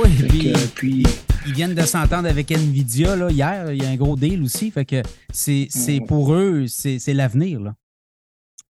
[0.00, 1.02] Oui, puis,
[1.46, 3.72] ils viennent de s'entendre avec Nvidia là, hier.
[3.72, 4.70] Il y a un gros deal aussi.
[4.70, 5.68] Fait que c'est
[6.06, 7.74] pour eux, c'est l'avenir.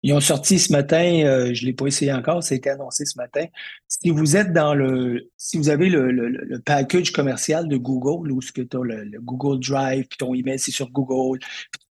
[0.03, 2.69] Ils ont sorti ce matin, euh, je ne l'ai pas essayé encore, ça a été
[2.69, 3.47] annoncé ce matin.
[3.89, 8.41] Si vous êtes dans le, si vous avez le, le, package commercial de Google, où
[8.43, 11.39] tu as le, Google Drive, puis ton email, c'est sur Google,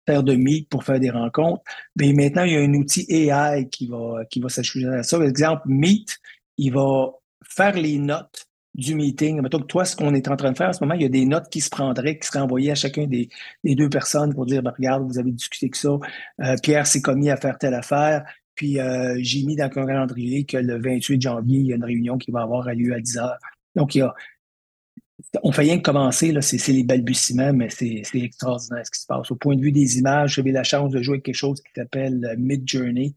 [0.07, 1.63] faire de Meet pour faire des rencontres,
[1.97, 5.19] bien maintenant, il y a un outil AI qui va, qui va s'ajouter à ça.
[5.19, 6.17] Par exemple, Meet,
[6.57, 7.11] il va
[7.45, 8.48] faire les notes
[8.79, 9.43] du meeting.
[9.43, 11.05] Mettons que toi, ce qu'on est en train de faire en ce moment, il y
[11.05, 13.29] a des notes qui se prendraient, qui seraient envoyées à chacun des,
[13.65, 15.99] deux personnes pour dire, ben, regarde, vous avez discuté que ça,
[16.41, 20.45] euh, Pierre s'est commis à faire telle affaire, puis euh, j'ai mis dans un calendrier
[20.45, 23.19] que le 28 janvier, il y a une réunion qui va avoir lieu à 10
[23.19, 23.39] heures.
[23.75, 24.15] Donc, il y a,
[25.43, 29.07] on fait rien que commencer, là, c'est, les balbutiements, mais c'est, extraordinaire ce qui se
[29.07, 29.29] passe.
[29.33, 31.73] Au point de vue des images, j'avais la chance de jouer avec quelque chose qui
[31.75, 33.17] s'appelle euh, Mid Journey.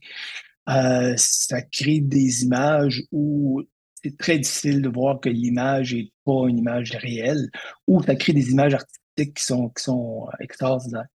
[0.66, 3.62] ça crée des images où
[4.03, 7.49] c'est très difficile de voir que l'image n'est pas une image réelle
[7.88, 11.07] ou ça crée des images artistiques qui sont, qui sont euh, extraordinaires.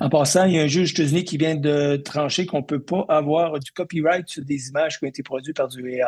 [0.00, 2.82] En passant, il y a un juge États-Unis qui vient de trancher qu'on ne peut
[2.82, 6.02] pas avoir du copyright sur des images qui ont été produites par du AI.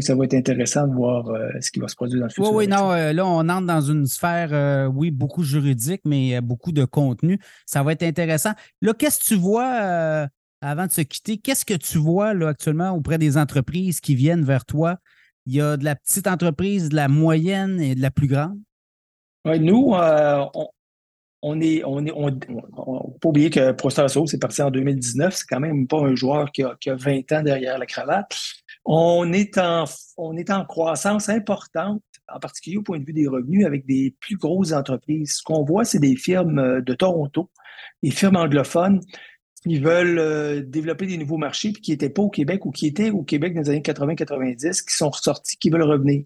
[0.00, 2.52] ça va être intéressant de voir euh, ce qui va se produire dans le futur.
[2.52, 6.72] Oui, oui, non, euh, là, on entre dans une sphère, oui, beaucoup juridique, mais beaucoup
[6.72, 7.38] de contenu.
[7.64, 8.52] Ça va être intéressant.
[8.82, 10.28] Là, qu'est-ce que tu vois,
[10.60, 14.44] avant de se quitter, qu'est-ce que tu vois là, actuellement auprès des entreprises qui viennent
[14.44, 14.98] vers toi
[15.48, 18.58] il y a de la petite entreprise, de la moyenne et de la plus grande?
[19.46, 20.44] Oui, nous, euh,
[21.40, 22.30] on, est, on est, on,
[23.18, 25.34] pas oublier que Prostasso, c'est parti en 2019.
[25.34, 28.36] C'est quand même pas un joueur qui a, 20 ans derrière la cravate.
[28.84, 29.84] On est en,
[30.18, 34.14] on est en croissance importante, en particulier au point de vue des revenus, avec des
[34.20, 35.36] plus grosses entreprises.
[35.36, 37.48] Ce qu'on voit, c'est des firmes de Toronto,
[38.02, 39.00] des firmes anglophones
[39.62, 42.86] qui veulent euh, développer des nouveaux marchés puis qui n'étaient pas au Québec ou qui
[42.86, 46.24] étaient au Québec dans les années 80-90, qui sont ressortis, qui veulent revenir.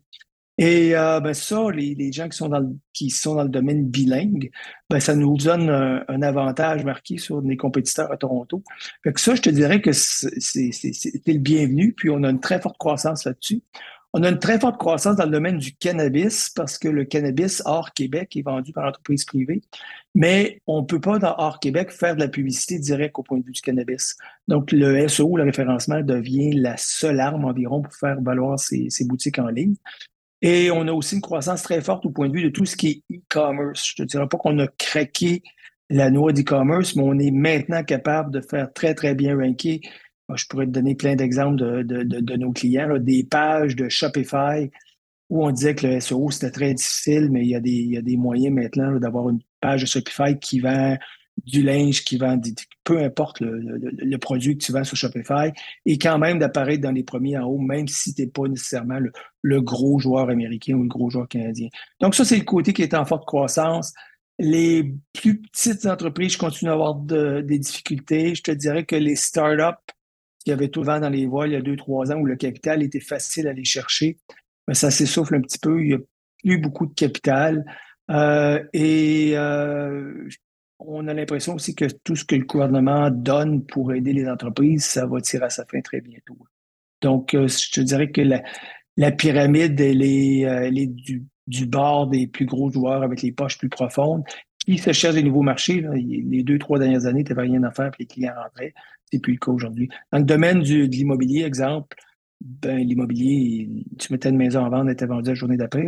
[0.59, 4.51] Et euh, ben ça, les, gens qui sont dans le, domaine bilingue,
[4.91, 8.63] ben ça nous donne un, avantage marqué sur des compétiteurs à Toronto.
[9.03, 10.31] Fait ça, je te dirais que c'est
[11.27, 13.63] le bienvenu, puis on a une très forte croissance là-dessus.
[14.15, 17.63] On a une très forte croissance dans le domaine du cannabis parce que le cannabis
[17.65, 19.63] hors Québec est vendu par l'entreprise privée,
[20.15, 23.39] mais on ne peut pas, dans hors Québec, faire de la publicité directe au point
[23.39, 24.17] de vue du cannabis.
[24.49, 29.39] Donc, le SEO, le référencement, devient la seule arme environ pour faire valoir ces, boutiques
[29.39, 29.77] en ligne.
[30.43, 32.77] Et on a aussi une croissance très forte au point de vue de tout ce
[32.77, 33.95] qui est e-commerce.
[33.97, 35.43] Je ne te dirais pas qu'on a craqué
[35.89, 39.81] la noix d'e-commerce, mais on est maintenant capable de faire très, très bien ranker
[40.35, 44.71] je pourrais te donner plein d'exemples de, nos clients, des pages de Shopify
[45.29, 48.17] où on disait que le SEO, c'était très difficile, mais il y a des, des
[48.19, 50.97] moyens maintenant d'avoir une page de Shopify qui vend
[51.45, 52.39] du linge, qui vend
[52.85, 55.51] peu importe le, produit que tu vends sur Shopify,
[55.87, 58.99] et quand même d'apparaître dans les premiers en haut, même si tu n'es pas nécessairement
[59.43, 61.69] le, gros joueur américain ou le gros joueur canadien.
[62.01, 63.93] Donc ça, c'est le côté qui est en forte croissance.
[64.39, 68.35] Les plus petites entreprises continuent à avoir des difficultés.
[68.35, 69.93] Je te dirais que les startups
[70.47, 72.17] il y avait tout le vent dans les voiles il y a deux, trois ans
[72.17, 74.19] où le capital était facile à aller chercher.
[74.69, 75.83] Mais ça s'essouffle un petit peu.
[75.83, 75.99] Il n'y a
[76.43, 77.65] plus beaucoup de capital.
[78.11, 80.29] Euh, et euh,
[80.79, 84.85] on a l'impression aussi que tout ce que le gouvernement donne pour aider les entreprises,
[84.85, 86.39] ça va tirer à sa fin très bientôt.
[87.01, 91.25] Donc, euh, je te dirais que la, pyramide, elle est, du,
[91.67, 94.25] bord des plus gros joueurs avec les poches plus profondes
[94.65, 95.85] qui se cherchent des nouveaux marchés.
[95.95, 98.75] Les deux, trois dernières années, tu n'avais rien à faire, puis les clients rentraient.
[99.11, 99.89] C'est plus le cas aujourd'hui.
[100.13, 101.97] Dans le domaine de l'immobilier, exemple,
[102.41, 105.87] ben, l'immobilier, tu mettais une maison en vente, elle était vendue la journée d'après,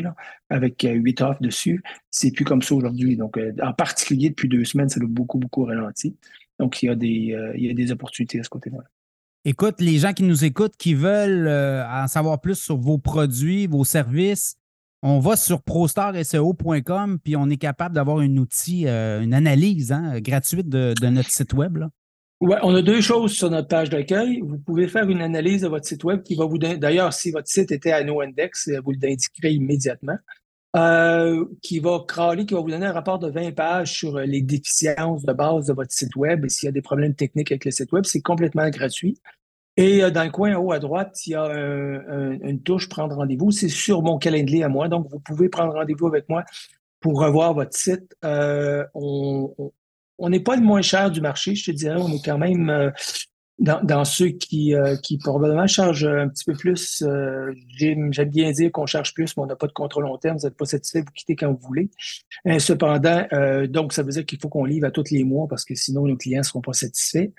[0.50, 1.82] avec euh, huit offres dessus.
[2.10, 3.16] C'est plus comme ça aujourd'hui.
[3.16, 6.16] Donc, euh, en particulier, depuis deux semaines, ça a beaucoup, beaucoup ralenti.
[6.60, 8.78] Donc, il a des, euh, il y a des opportunités à ce côté-là.
[9.44, 13.84] Écoute, les gens qui nous écoutent, qui veulent en savoir plus sur vos produits, vos
[13.84, 14.56] services,
[15.04, 20.69] on va sur prostarseo.com puis on est capable d'avoir un outil, une analyse hein, gratuite
[20.69, 21.76] de, notre site web.
[21.76, 21.91] Là.
[22.41, 24.40] Ouais, on a deux choses sur notre page d'accueil.
[24.40, 27.31] Vous pouvez faire une analyse de votre site web qui va vous donner, d'ailleurs, si
[27.31, 30.17] votre site était à NoIndex, vous l'indiquerez immédiatement,
[30.75, 34.43] euh, qui va crawler, qui va vous donner un rapport de 20 pages sur les
[34.43, 37.67] déficiences de base de votre site web et s'il y a des problèmes techniques avec
[37.67, 38.05] le site web.
[38.05, 39.19] C'est complètement gratuit.
[39.76, 43.17] Et euh, dans le coin en haut à droite, il y a une touche prendre
[43.17, 43.50] rendez-vous.
[43.50, 44.88] C'est sur mon calendrier à moi.
[44.88, 46.44] Donc, vous pouvez prendre rendez-vous avec moi
[47.05, 48.17] pour revoir votre site.
[48.25, 49.69] Euh, on,
[50.31, 52.00] n'est pas le moins cher du marché, je te dirais.
[52.00, 52.91] On est quand même euh,
[53.59, 57.03] dans, ceux qui, euh, qui probablement chargent un petit peu plus.
[57.03, 60.38] Euh, j'aime bien dire qu'on charge plus, mais on n'a pas de contrôle long terme.
[60.38, 61.91] Vous n'êtes pas satisfait, vous quittez quand vous voulez.
[62.59, 63.26] cependant,
[63.69, 66.06] donc, ça veut dire qu'il faut qu'on livre à tous les mois parce que sinon,
[66.06, 67.32] nos clients ne seront pas satisfaits.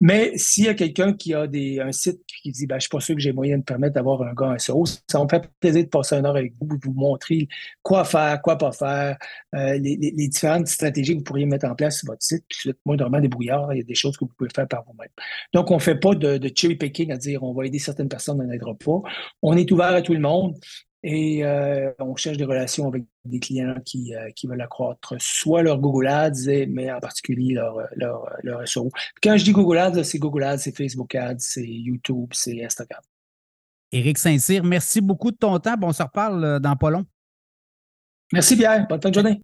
[0.00, 2.80] Mais s'il y a quelqu'un qui a des, un site qui dit ben, Je ne
[2.80, 5.48] suis pas sûr que j'ai moyen de permettre d'avoir un gars SEO, ça me fait
[5.60, 7.48] plaisir de passer un heure avec vous, vous montrer
[7.82, 9.18] quoi faire, quoi pas faire,
[9.54, 12.44] euh, les, les, différentes stratégies que vous pourriez mettre en place sur votre site.
[12.48, 14.84] Puis, vous êtes des débrouillard, il y a des choses que vous pouvez faire par
[14.84, 15.10] vous-même.
[15.52, 18.08] Donc, on ne fait pas de, de cherry picking à dire on va aider certaines
[18.08, 19.02] personnes, on n'aidera pas.
[19.42, 20.56] On est ouvert à tout le monde.
[21.02, 25.62] Et euh, on cherche des relations avec des clients qui, euh, qui veulent accroître soit
[25.62, 28.90] leur Google Ads, mais en particulier leur, leur, leur SEO.
[29.22, 33.02] Quand je dis Google Ads, c'est Google Ads, c'est Facebook Ads, c'est YouTube, c'est Instagram.
[33.92, 35.74] Éric Saint-Cyr, merci beaucoup de ton temps.
[35.82, 37.04] on se reparle euh, dans pas long.
[38.32, 38.86] Merci Pierre.
[38.88, 39.40] Bonne fin de journée.